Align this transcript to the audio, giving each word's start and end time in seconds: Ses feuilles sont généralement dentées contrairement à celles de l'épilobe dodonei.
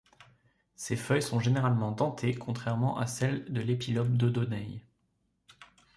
Ses 0.73 0.95
feuilles 0.95 1.21
sont 1.21 1.39
généralement 1.39 1.91
dentées 1.91 2.33
contrairement 2.33 2.97
à 2.97 3.05
celles 3.05 3.45
de 3.53 3.61
l'épilobe 3.61 4.17
dodonei. 4.17 4.83